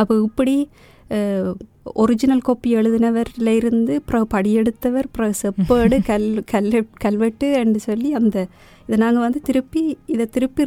அப்போ 0.00 0.14
இப்படி 0.28 0.54
ஒரிஜினல் 1.94 2.44
காப்பி 2.48 2.68
எழுதினவர்ல 2.76 3.52
இருந்து 3.60 3.94
படியெடுத்தவர் 4.34 5.08
அப்புறம் 5.08 5.32
செப்பேடு 5.42 5.96
கல் 6.10 6.28
கல் 6.52 6.70
கல்வெட்டு 7.04 7.46
என்று 7.62 7.80
சொல்லி 7.80 8.10
அந்த 8.12 8.36
இதை 8.86 8.98
நாங்கள் 8.98 9.24
வந்து 9.26 9.40
திருப்பி 9.40 9.82
இதை 10.06 10.26
திருப்பி 10.26 10.64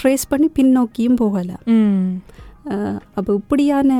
ட்ரேஸ் 0.00 0.26
பண்ணி 0.28 0.48
பின்னோக்கியும் 0.58 1.20
போகலாம் 1.22 1.64
அப்போ 3.18 3.30
இப்படியான 3.34 3.90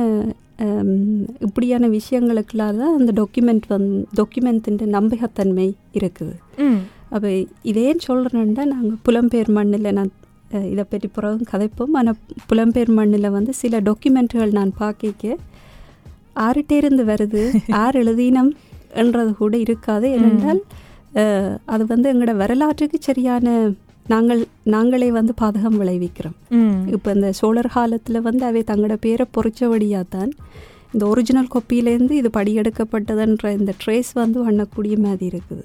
இப்படியான 1.45 1.87
விஷயங்களுக்கெல்லாம் 1.87 2.77
தான் 2.81 2.95
அந்த 2.99 3.11
டாக்குமெண்ட் 3.19 3.65
வந் 3.69 3.89
டாக்குமெண்ட்டின் 4.19 4.95
நம்பகத்தன்மை 4.95 5.67
இருக்குது. 5.97 6.35
அப்போ 7.09 7.27
இதேன்னு 7.71 8.03
சொல்கிறேன்னா 8.07 8.63
நாங்கள் 8.73 9.01
புலம்பெயர் 9.07 9.51
மண்ணில் 9.57 9.95
நான் 9.99 10.11
இதை 10.71 10.83
பற்றி 10.83 11.07
பிறகு 11.07 11.45
கதைப்போம். 11.51 11.93
ஆனால் 11.99 12.17
புலம்பெயர் 12.49 12.91
மண்ணில் 12.99 13.35
வந்து 13.37 13.53
சில 13.61 13.79
டாக்குமெண்ட்டுகள் 13.89 14.57
நான் 14.59 14.73
பார்க்க 14.83 15.37
ஆறுட்டே 16.39 16.71
இருந்து 16.71 17.03
வருது. 17.03 17.43
யார் 17.75 17.95
எழுதினம் 17.95 18.51
என்றது 18.93 19.33
கூட 19.33 19.57
இருக்காது. 19.57 20.07
ஏனென்றால் 20.11 20.61
அது 21.65 21.85
வந்து 21.85 22.13
எங்களோட 22.13 22.35
வரலாற்றுக்கு 22.35 22.97
சரியான 23.01 23.45
நாங்கள் 24.05 24.41
நாங்களே 24.65 25.11
வந்து 25.11 25.33
பாதகம் 25.41 25.79
விளைவிக்கிறோம். 25.79 26.35
இப்போ 26.91 27.11
இந்த 27.13 27.31
சோழர் 27.31 27.73
காலத்தில் 27.73 28.21
வந்து 28.21 28.45
அவை 28.45 28.63
தங்களோட 28.67 28.93
பேரை 28.99 29.25
பொறிச்சபடியாக 29.35 30.05
தான் 30.09 30.31
இந்த 30.93 31.05
ஒரிஜினல் 31.07 31.51
கொப்பியிலேருந்து 31.55 32.11
இது 32.11 32.29
படியெடுக்கப்பட்டதுன்ற 32.33 33.51
இந்த 33.59 33.73
ட்ரேஸ் 33.83 34.11
வந்து 34.13 34.39
பண்ணக்கூடிய 34.45 34.97
மாதிரி 34.99 35.25
இருக்குது. 35.29 35.63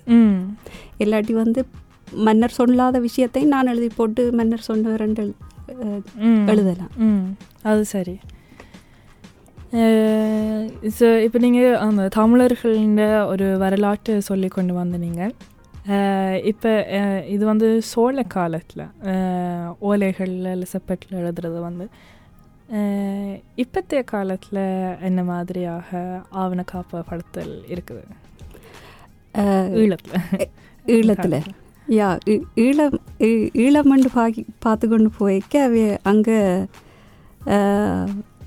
இல்லாட்டி 1.01 1.33
வந்து 1.35 1.61
மன்னர் 2.25 2.51
சொல்லாத 2.51 2.99
விஷயத்தை 2.99 3.45
நான் 3.45 3.67
எழுதி 3.67 3.91
போட்டு 3.97 4.33
மன்னர் 4.33 4.69
சொன்னவரண்டு 4.69 5.23
ம். 6.23 6.47
எழுதலாம். 6.47 6.93
அது 7.63 7.85
சரி. 7.85 8.15
ஸோ 10.99 11.21
இப்போ 11.21 11.39
நீங்கள் 11.39 11.77
அந்த 11.77 12.09
தமிழர்களின் 12.09 12.99
ஒரு 13.27 13.59
வரலாற்று 13.59 14.23
சொல்லி 14.23 14.49
கொண்டு 14.49 14.75
வந்த 14.75 14.97
நீங்கள் 14.97 15.33
இப்போ 16.45 16.73
இது 17.29 17.45
வந்து 17.45 17.83
சோழ 17.83 18.23
காலத்தில் 18.23 18.85
ஓலைகளில் 19.81 20.63
செப்பட்டில் 20.63 21.19
எழுதுறது 21.19 21.61
வந்து 21.61 21.87
இப்பத்தைய 23.57 24.05
காலத்தில் 24.05 24.63
என்ன 25.01 25.25
மாதிரியாக 25.25 25.89
ஆவண 26.31 26.65
காப்பப்படுத்தல் 26.73 27.55
இருக்குது? 27.69 28.05
ஈழத்தில். 29.75 30.47
ஈழத்தில். 30.87 31.43
யா 31.89 32.19
ஈ- 32.29 32.45
ஈழம் 32.57 32.97
ஈ- 33.21 33.51
ஈழமண்டு 33.55 34.07
பாக்கி 34.13 34.47
பார்த்து 34.59 34.89
கொண்டு 34.89 35.11
போய்க்க 35.21 35.57
அவை 35.63 35.97
அங்கே 36.03 36.39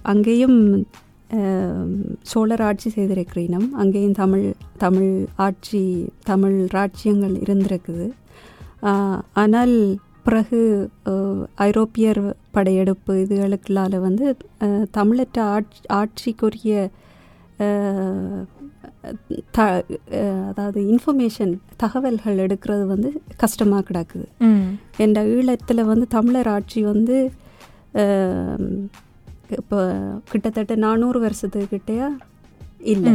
அங்கேயும் 0.04 0.60
சோழர் 2.32 2.62
ஆட்சி 2.62 2.90
செய்திருக்கிறீனம் 2.96 3.68
அங்கேயும் 3.82 4.18
தமிழ் 4.22 4.46
தமிழ் 4.78 5.14
ஆட்சி 5.46 5.82
தமிழ் 6.24 6.58
ராஜ்யங்கள் 6.78 7.36
இருந்திருக்குது. 7.46 8.08
ஆனால் 9.44 9.76
பிறகு 10.28 10.60
ஐரோப்பியர் 11.68 12.22
படையெடுப்பு 12.52 13.14
இதுகளுக்குள்ளால 13.24 14.00
வந்து 14.08 14.26
தமிழற்ற 14.98 15.40
ஆட்சி 15.56 15.82
ஆட்சிக்குரிய 16.00 16.74
த 19.56 19.60
அதாவது 20.50 20.80
இன்ஃபர்மேஷன் 20.94 21.54
தகவல்கள் 21.84 22.42
எடுக்கிறது 22.46 22.86
வந்து 22.94 23.10
கஷ்டமாக 23.44 23.86
கிடக்குது. 23.90 24.28
என்ற 25.06 25.20
ஈழத்தில் 25.36 25.90
வந்து 25.92 26.08
தமிழர் 26.18 26.50
ஆட்சி 26.56 26.82
வந்து 26.92 27.18
இப்போ 29.60 29.80
கிட்டத்தட்ட 30.32 30.76
நானூறு 30.86 31.20
வருஷத்துக்கிட்டேயா 31.26 32.10
இல்லை. 32.94 33.14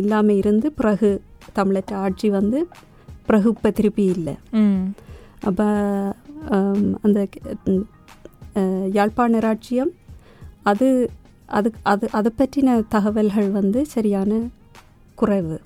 இல்லாமல் 0.00 0.38
இருந்து 0.40 0.68
பிறகு 0.80 1.10
தமிழற்ற 1.58 1.94
ஆட்சி 2.06 2.28
வந்து 2.38 2.58
பிறகு 3.28 3.48
இப்போ 3.54 3.70
திருப்பி 3.78 4.04
இல்லை. 4.16 4.34
அப்போ 5.48 5.66
அந்த 7.06 7.18
யாழ்ப்பாண 8.96 9.38
ராஜ்யம் 9.46 9.92
அது 10.70 10.86
அது 11.56 11.68
அது 11.92 12.06
அதை 12.18 12.30
பற்றின 12.38 12.76
தகவல்கள் 12.94 13.48
வந்து 13.58 13.80
சரியான 13.94 14.38
குறைவு. 15.18 15.58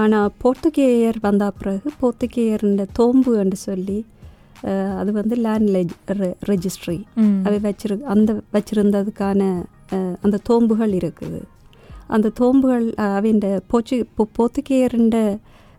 ஆனால் 0.00 0.32
போர்த்துகேயர் 0.42 1.18
வந்த 1.28 1.44
பிறகு 1.60 1.88
போர்த்துகேயர்ன்ற 2.00 2.84
தோம்பு 2.98 3.32
என்று 3.42 3.58
சொல்லி 3.68 3.98
அது 4.96 5.12
வந்து 5.12 5.36
லேண்ட் 5.36 6.10
ரெஜிஸ்ட்ரி 6.48 7.04
ம். 7.16 7.44
அவை 7.44 7.58
வச்சிரு 7.58 8.00
அந்த 8.00 8.42
வச்சிருந்ததுக்கான 8.52 9.42
அந்த 10.20 10.40
தோம்புகள் 10.48 10.92
இருக்குது. 10.92 11.40
அந்த 12.06 12.32
தோம்புகள் 12.40 12.86
அவைண்ட 12.96 13.60
போச்சு 13.66 14.06
போ- 14.18 14.28
போர்த்துகேயர்ன்ற 14.38 15.18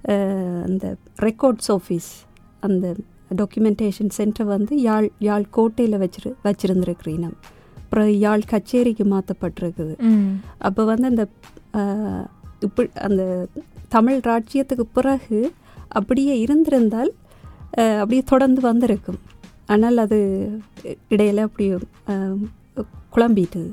அஹ், 0.06 0.64
அந்த 0.64 0.96
ரெக்கார்ட்ஸ் 1.20 1.70
ஆஃபீஸ் 1.70 2.10
அந்த 2.60 2.96
டாக்குமெண்டேஷன் 3.36 4.10
சென்டர் 4.10 4.46
வந்து 4.46 4.82
யாழ் 4.82 5.10
யாழ் 5.20 5.46
கோட்டையில் 5.50 6.00
வச்சிரு 6.00 6.34
வச்சிருந்துருக்கிறீனம். 6.44 7.36
அப்புறம் 7.78 8.10
யாழ் 8.18 8.42
கச்சேரிக்கு 8.50 9.04
மாற்றப்பட்டிருக்குது 9.06 9.96
அப்போ 10.58 10.84
வந்து 10.84 11.06
அந்த 11.06 11.24
இப்படி 12.60 12.90
அந்த 13.02 13.48
தமிழ் 13.90 14.20
ராஜ்யத்துக்கு 14.24 14.86
பிறகு 14.94 15.40
அப்படியே 15.88 16.40
இருந்திருந்தால் 16.40 17.12
அப்படியே 17.72 18.22
தொடர்ந்து 18.22 18.62
வந்திருக்கும். 18.62 19.20
ஆனால் 19.66 19.98
அது 19.98 20.50
இடையில 21.10 21.38
அப்படி 21.38 21.74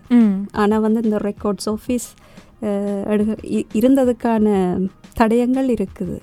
ம். 0.08 0.34
ஆனால் 0.52 0.80
வந்து 0.80 1.02
இந்த 1.02 1.16
ரெக்கார்ட்ஸ் 1.16 1.74
ஆஃபீஸ் 1.76 2.06
இருந்ததுக்கான 3.72 4.78
தடயங்கள் 5.18 5.68
இருக்குது. 5.68 6.18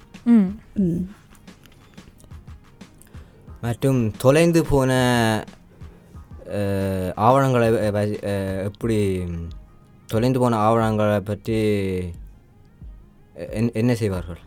மற்றும் 3.61 4.11
தொலைந்து 4.17 4.65
போன 4.65 5.43
ஆவணங்களை 7.15 8.19
எப்படி 8.63 9.23
தொலைந்து 10.05 10.39
போன 10.39 10.55
ஆவணங்களை 10.55 11.19
பற்றி 11.19 11.53
என்- 13.35 13.73
என்ன 13.73 13.95
செய்வார்கள்? 13.95 14.39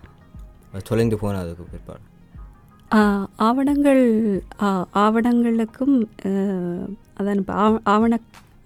தொலைந்து 0.85 1.17
போனதுக்கு 1.17 1.64
பிற்பாடு. 1.71 2.01
ஆவணங்கள் 3.37 4.05
ஆ, 4.62 4.88
ஆவணங்களுக்கும் 4.94 5.96
அதான் 7.20 7.37
இப்ப 7.37 7.53
ஆவ- 7.53 7.81
ஆவண 7.85 8.18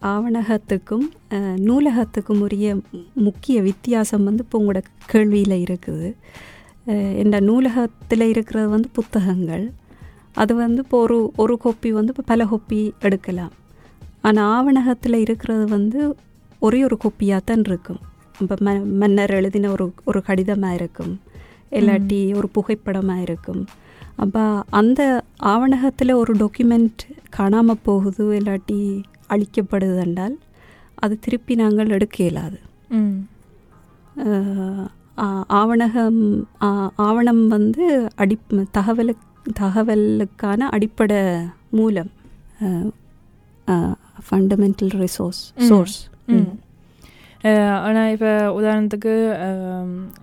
ஆவணகத்துக்கும் 0.02 1.06
நூலகத்துக்கும் 1.66 2.40
உரிய 2.40 2.76
முக்கிய 3.12 3.62
வித்தியாசம் 3.62 4.24
வந்து 4.24 4.44
இப்போ 4.44 4.58
உங்களோட 4.60 4.82
கேள்வியில் 5.12 5.56
இருக்குது. 5.64 6.08
இந்த 7.16 7.40
நூலகத்தில் 7.40 8.20
இருக்கிறது 8.20 8.68
வந்து 8.68 8.88
புத்தகங்கள். 8.92 9.64
அது 10.34 10.54
வந்து 10.54 10.82
இப்போ 10.84 11.00
ஒரு 11.00 11.32
ஒரு 11.36 11.58
கோப்பி 11.64 11.90
வந்து 11.90 12.12
இப்போ 12.16 12.22
பல 12.26 12.44
கோப்பி 12.44 12.92
எடுக்கலாம். 13.00 13.52
ஆனால் 14.20 14.50
ஆவணகத்தில் 14.58 15.14
இருக்கிறது 15.14 15.66
வந்து 15.66 16.16
ஒரே 16.58 16.84
ஒரு 16.84 16.96
கோப்பியாக 17.04 17.40
தான் 17.44 17.58
இருக்கும். 17.58 18.00
இப்போ 18.40 18.54
ம 18.60 18.68
மன்னர் 18.84 19.30
எழுதின 19.30 19.70
ஒரு 19.70 19.92
ஒரு 20.04 20.22
கடிதமாக 20.22 20.74
இருக்கும். 20.74 21.20
இல்லாட்டி 21.70 22.36
ஒரு 22.36 22.48
புகைப்படமாக 22.48 23.20
இருக்கும். 23.20 23.62
அப்போ 24.16 24.42
அந்த 24.70 25.00
ஆவணகத்தில் 25.36 26.12
ஒரு 26.12 26.32
டாக்குமெண்ட் 26.34 27.02
காணாமல் 27.30 27.82
போகுது 27.82 28.24
இல்லாட்டி 28.32 28.78
அழிக்கப்படுது 29.28 29.98
என்றால் 30.00 30.36
அது 30.94 31.14
திருப்பி 31.18 31.54
நாங்கள் 31.54 31.88
எடுக்க 31.88 32.16
இயலாது. 32.24 32.58
ஆவணகம் 35.60 36.20
ஆவணம் 37.06 37.44
வந்து 37.48 37.84
அடி 38.14 38.36
தகவலு 38.78 39.14
தகவலுக்கான 39.60 40.68
அடிப்படை 40.76 41.20
மூலம் 41.70 42.10
ஃபண்டமெண்டல் 44.28 44.92
ரிசோர்ஸ். 45.02 45.42
சோர்ஸ் 45.68 45.98
ஆனால் 47.86 48.10
இப்போ 48.14 48.32
உதாரணத்துக்கு 48.58 49.12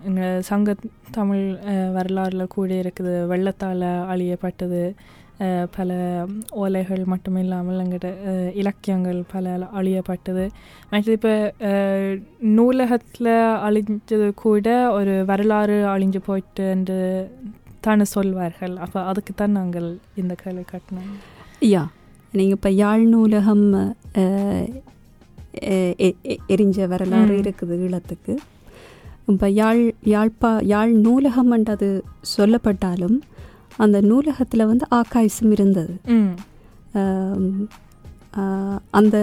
எங்கள் 0.08 0.44
சங்க 0.50 0.74
தமிழ் 1.16 1.46
வரலாறில் 1.96 2.52
கூட 2.54 2.70
இருக்குது. 2.82 3.14
வெள்ளத்தால் 3.32 3.88
அழியப்பட்டது 4.12 4.82
பல 5.76 5.90
ஓலைகள் 6.62 7.02
மட்டும் 7.12 7.38
இல்லாமல் 7.42 7.80
எங்கிட்ட 7.82 8.08
இலக்கியங்கள் 8.62 9.20
பல 9.34 9.54
அழியப்பட்டது. 9.80 10.44
மற்றது 10.90 11.16
இப்போ 11.18 11.34
நூலகத்தில் 12.58 13.32
அழிஞ்சது 13.68 14.28
கூட 14.44 14.66
ஒரு 14.98 15.14
வரலாறு 15.30 15.78
அழிஞ்சு 15.94 16.20
போயிட்டு 16.28 16.66
என்று 16.74 16.98
தானே 17.86 18.06
சொல்வார்கள். 18.16 18.74
அப்போ 18.86 18.98
அதுக்கு 19.10 19.34
தான் 19.34 19.56
நாங்கள் 19.60 19.88
இந்த 20.22 20.34
கேள்வி 20.42 20.64
கட்டினோம் 20.72 21.14
யா 21.74 21.84
நீங்கள் 22.38 22.58
இப்போ 22.58 22.72
யாழ் 22.82 23.04
நூலகம் 23.14 23.66
எரிஞ்ச 26.54 26.86
வரலாறு. 26.92 27.34
இருக்குது 27.42 27.76
ஈழத்துக்கு. 27.86 28.34
இப்போ 29.32 29.48
யாழ் 29.60 29.82
யாழ்ப்பா 30.14 30.50
யாழ் 30.72 30.92
நூலகம்ன்றது 31.06 31.88
சொல்லப்பட்டாலும் 32.36 33.18
அந்த 33.84 33.98
நூலகத்தில் 34.10 34.68
வந்து 34.70 34.86
ஆக்காய்ஸும் 35.00 35.52
இருந்தது. 35.56 35.94
அந்த 38.98 39.16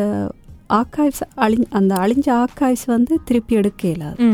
ஆர்கைவ்ஸ் 0.77 1.23
அழி 1.43 1.57
அந்த 1.79 1.93
அழிஞ்ச 2.03 2.27
ஆர்கைவ்ஸ் 2.43 2.85
வந்து 2.95 3.13
திருப்பி 3.27 3.53
எடுக்க 3.59 3.83
இயலாது 3.89 4.29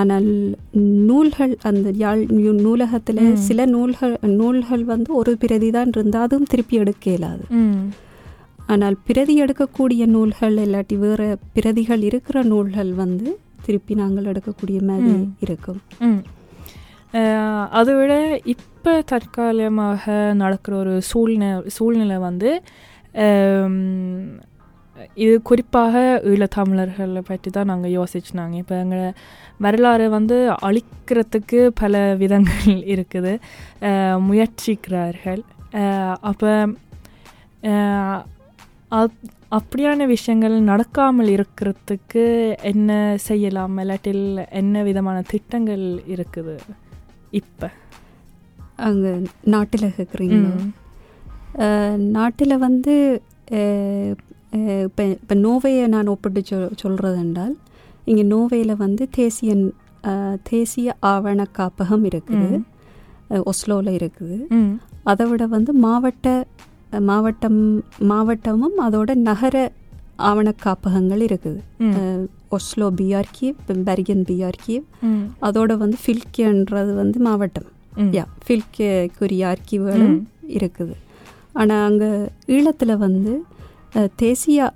ஆனால் 0.00 0.28
நூல்கள் 1.08 1.52
அந்த 1.70 1.88
யாழ் 2.04 2.22
நூலகத்தில். 2.66 3.20
சில 3.48 3.66
நூல்கள் 3.74 4.14
நூல்கள் 4.40 4.84
வந்து 4.92 5.10
ஒரு 5.20 5.32
பிரதி 5.42 5.68
தான் 5.76 5.92
இருந்தால் 5.96 6.26
அதுவும் 6.26 6.50
திருப்பி 6.52 6.76
எடுக்க 6.84 7.04
இயலாது 7.12 7.44
ஆனால் 8.72 8.96
பிரதி 9.08 9.34
எடுக்கக்கூடிய 9.44 10.02
நூல்கள் 10.14 10.56
இல்லாட்டி 10.64 10.96
வேறு 11.02 11.26
பிரதிகள் 11.56 12.02
இருக்கிற 12.08 12.38
நூல்கள் 12.52 12.92
வந்து 13.02 13.28
திருப்பி 13.66 13.94
நாங்கள் 13.94 14.30
எடுக்கக்கூடிய 14.32 14.78
மாதிரி. 14.90 15.12
இருக்கும். 15.44 15.80
அதை 17.78 17.92
விட 17.98 18.14
இப்போ 18.54 18.92
தற்காலிகமாக 19.10 20.04
நடக்கிற 20.42 20.72
ஒரு 20.76 20.94
சூழ்நிலை 21.10 21.50
சூழ்நிலை 21.76 22.16
வந்து 22.28 22.50
இது 25.16 25.34
குறிப்பாக 25.48 25.94
ஈழத்தமிழர்களை 26.32 27.22
பற்றி 27.30 27.48
தான் 27.50 27.70
நாங்கள் 27.70 27.94
யோசிச்சுனாங்க. 27.98 28.54
இப்போ 28.62 28.74
எங்களை 28.82 29.06
வரலாறு 29.64 30.06
வந்து 30.16 30.36
அழிக்கிறதுக்கு 30.68 31.60
பல 31.82 32.02
விதங்கள் 32.22 32.76
இருக்குது. 32.94 33.32
முயற்சிக்கிறார்கள். 34.28 35.42
அப்போ 36.30 36.52
அப்படியான 39.56 40.06
விஷயங்கள் 40.12 40.54
நடக்காமல் 40.70 41.30
இருக்கிறதுக்கு 41.36 42.24
என்ன 42.70 42.90
செய்யலாம்? 43.28 43.74
இல்லாட்டில் 43.82 44.24
என்ன 44.60 44.82
விதமான 44.88 45.18
திட்டங்கள் 45.32 45.84
இருக்குது 46.14 46.54
இப்போ? 47.40 47.68
அங்கே 48.88 49.12
நாட்டில் 49.54 49.86
இருக்கிறீங்களா 49.96 50.52
நாட்டில் 52.16 52.62
வந்து 52.66 52.94
இப்போ 54.88 55.02
இப்போ 55.20 55.34
நோவையை 55.46 55.84
நான் 55.94 56.10
ஒப்பிட்டு 56.12 56.40
சொல் 56.50 56.76
சொல்கிறது 56.82 57.18
என்றால் 57.24 57.54
இங்கே 58.10 58.24
நோவையில் 58.34 58.80
வந்து 58.84 59.04
தேசிய 59.18 59.52
தேசிய 60.50 60.94
ஆவண 61.12 61.46
காப்பகம் 61.58 62.04
இருக்குது. 62.10 62.58
ஒஸ்லோவில் 63.50 63.96
இருக்குது. 63.98 64.38
அதை 65.10 65.24
விட 65.30 65.44
வந்து 65.56 65.72
மாவட்ட 65.86 66.28
மாவட்டம் 67.10 67.60
மாவட்டமும் 68.12 68.76
அதோட 68.86 69.10
நகர 69.28 69.56
ஆவண 70.28 70.48
காப்பகங்கள் 70.64 71.22
இருக்குது. 71.26 71.60
ஒஸ்லோ 72.56 72.88
பிஆர்கிவ் 72.98 73.56
பெர்கன் 73.88 74.24
பிஆர்கிவ் 74.28 74.84
அதோட 75.46 75.72
வந்து 75.82 75.96
ஃபில்கேன்றது 76.02 76.92
வந்து 77.00 77.18
மாவட்டம். 77.28 77.68
யா 78.16 78.24
ஃபில்கேக்குரிய 78.44 79.42
ஆர்கிவ்களும். 79.52 80.20
இருக்குது. 80.56 80.94
ஆனால் 81.60 81.84
அங்கே 81.88 82.10
ஈழத்தில் 82.54 83.00
வந்து 83.06 83.34
தேசிய 84.22 84.70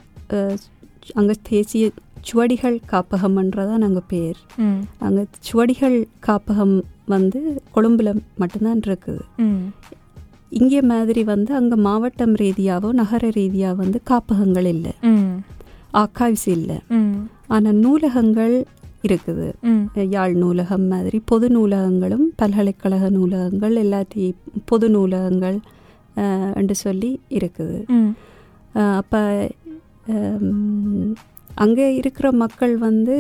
அங்கே 1.20 1.34
தேசிய 1.52 1.84
சுவடிகள் 2.28 2.76
காப்பகம்ன்றதான் 2.92 3.86
அங்கே 3.86 4.02
பேர். 4.12 4.40
அங்கே 5.06 5.22
சுவடிகள் 5.48 5.96
காப்பகம் 6.26 6.76
வந்து 7.14 7.40
கொழும்புல 7.74 8.10
மட்டும்தான் 8.42 8.82
இருக்குது. 8.88 9.22
இங்கே 10.52 10.80
மாதிரி 10.90 11.22
வந்து 11.32 11.52
அங்கே 11.54 11.76
மாவட்டம் 11.86 12.34
ரீதியாவோ 12.42 12.88
நகர 13.00 13.30
ரீதியாக 13.38 13.78
வந்து 13.82 13.98
காப்பகங்கள் 14.10 14.68
இல்லை. 14.74 14.92
ம். 15.12 15.32
ஆர்கைவ்ஸ் 16.02 16.48
இல்லை. 16.56 16.78
ஆனால் 17.56 17.78
நூலகங்கள் 17.84 18.54
இருக்குது. 19.06 19.48
யாழ் 20.14 20.34
நூலகம் 20.42 20.86
மாதிரி 20.92 21.18
பொது 21.30 21.46
நூலகங்களும் 21.56 22.26
பல்கலைக்கழக 22.40 23.10
நூலகங்கள் 23.16 23.74
எல்லாத்தையும் 23.84 24.38
பொது 24.64 24.88
நூலகங்கள் 24.96 25.58
என்று 26.60 26.74
சொல்லி 26.84 27.10
இருக்குது. 27.38 27.78
அப்போ 29.00 29.20
அங்கே 31.64 31.86
இருக்கிற 32.00 32.26
மக்கள் 32.42 32.74
வந்து 32.88 33.16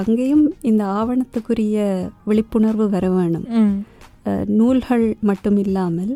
அங்கேயும் 0.00 0.46
இந்த 0.62 0.82
ஆவணத்துக்குரிய 0.98 1.76
விழிப்புணர்வு 2.28 2.86
வர 2.94 3.06
வேணும். 3.10 3.46
நூல்கள் 4.60 5.04
மட்டும் 5.20 5.58
இல்லாமல் 5.64 6.14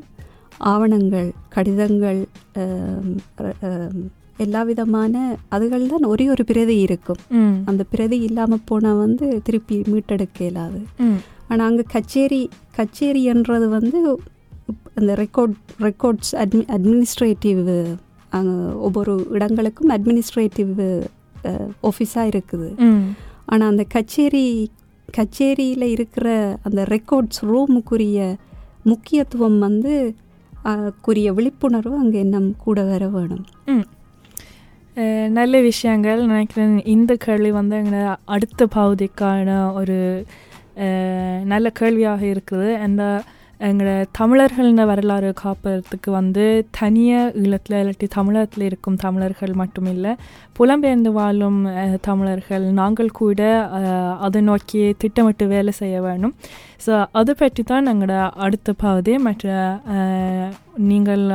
ஆவணங்கள் 0.73 1.29
கடிதங்கள் 1.55 2.21
எல்லா 4.45 4.61
விதமான 4.69 5.15
அதுகள் 5.55 5.91
தான் 5.93 6.05
ஒரே 6.13 6.27
ஒரு 6.35 6.45
பிரதி 6.51 6.77
இருக்கும். 6.87 7.21
அந்த 7.71 7.83
பிரதி 7.93 8.19
இல்லாமல் 8.29 8.67
போனால் 8.71 9.01
வந்து 9.05 9.27
திருப்பி 9.47 9.77
மீட்டெடுக்க 9.93 10.39
இயலாது. 10.45 10.81
ஆனால் 11.51 11.67
அங்கே 11.71 11.85
கச்சேரி 11.95 12.43
கச்சேரின்றது 12.79 13.67
வந்து 13.79 13.99
அந்த 14.99 15.13
ரெக்கார்ட் 15.23 15.57
ரெக்கார்ட்ஸ் 15.89 16.33
அட்மி 16.43 16.63
அட்மினிஸ்ட்ரேட்டிவ் 16.77 17.61
அங்கே 18.39 18.57
ஒவ்வொரு 18.87 19.15
இடங்களுக்கும் 19.37 19.93
அட்மினிஸ்ட்ரேட்டிவ் 19.97 20.73
ஆஃபீஸாக 21.91 22.31
இருக்குது. 22.33 22.69
ஆனால் 23.53 23.71
அந்த 23.73 23.85
கச்சேரி 23.97 24.47
கச்சேரியில் 25.19 25.87
இருக்கிற 25.97 26.29
அந்த 26.63 26.81
ரெக்கார்ட்ஸ் 26.95 27.41
ரூமுக்குரிய 27.53 28.19
முக்கியத்துவம் 28.91 29.59
வந்து 29.59 29.95
குறிய 31.01 31.29
விழிப்புணர்வு 31.33 31.97
அங்கே 31.97 32.21
இன்னும் 32.21 32.57
கூட 32.57 32.83
வர 32.83 33.05
வேணும் 33.09 33.45
நல்ல 35.33 35.55
விஷயங்கள் 35.61 36.23
நினைக்கிறேன் 36.27 36.73
இந்த 36.87 37.13
கேள்வி 37.17 37.51
வந்து 37.51 37.77
எங்களை 37.77 38.01
அடுத்த 38.25 38.67
பகுதிக்கான 38.75 39.73
ஒரு 39.73 39.99
நல்ல 41.45 41.71
கேள்வியாக 41.71 42.23
இருக்குது 42.27 42.69
அந்த 42.79 43.05
எங்களோட 43.69 43.95
தமிழர்கள்ன 44.19 44.85
வரலாறு 44.91 45.31
காப்பறதுக்கு 45.41 46.11
வந்து 46.19 46.45
தனியாக 46.79 47.33
ஈழத்தில் 47.41 47.77
இல்லாட்டி 47.81 48.07
தமிழகத்தில் 48.17 48.65
இருக்கும் 48.69 48.97
தமிழர்கள் 49.03 49.53
மட்டும் 49.61 49.89
இல்லை 49.95 50.13
புலம்பெயர்ந்து 50.59 51.11
வாழும் 51.19 51.59
தமிழர்கள் 52.09 52.65
நாங்கள் 52.79 53.11
கூட 53.21 53.41
அதை 54.27 54.41
நோக்கி 54.49 54.81
திட்டமிட்டு 55.05 55.47
வேலை 55.55 55.75
செய்ய 55.81 55.99
வேணும் 56.07 56.35
ஸோ 56.87 56.95
அதை 57.21 57.35
பற்றி 57.43 57.65
தான் 57.73 57.91
எங்களோட 57.93 58.17
அடுத்த 58.47 58.73
பகுதி. 58.87 59.15
மற்ற 59.27 59.49
நீங்கள் 60.91 61.27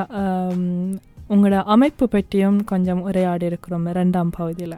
உங்களோட 1.34 1.60
அமைப்பு 1.76 2.06
பற்றியும் 2.16 2.60
கொஞ்சம் 2.72 3.04
உரையாடி 3.10 3.46
இருக்கிறோம் 3.52 3.88
ரெண்டாம் 4.00 4.36
பகுதியில். 4.40 4.78